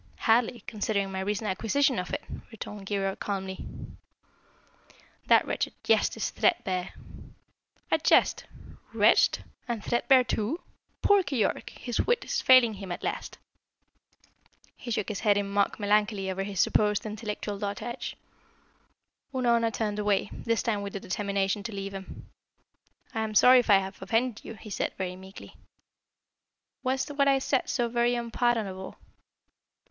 [0.17, 3.65] "Hardly, considering my recent acquisition of it," returned Keyork calmly.
[5.27, 6.95] "That wretched jest is threadbare."
[7.91, 8.45] "A jest!
[8.93, 9.43] Wretched?
[9.67, 10.63] And threadbare, too?
[11.03, 11.69] Poor Keyork!
[11.69, 13.37] His wit is failing at last."
[14.75, 18.15] He shook his head in mock melancholy over his supposed intellectual dotage.
[19.31, 22.27] Unorna turned away, this time with the determination to leave him.
[23.13, 25.53] "I am sorry if I have offended you," he said, very meekly.
[26.81, 28.97] "Was what I said so very unpardonable?"